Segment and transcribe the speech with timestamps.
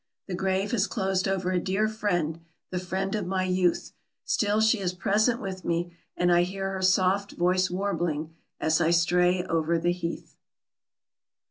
[0.25, 2.39] The grave has closed over a dear friend,
[2.71, 3.91] the friend of my youth;
[4.25, 8.89] still she is present with me, and I hear her soft voice warbling as I
[8.89, 10.37] stray over the heath."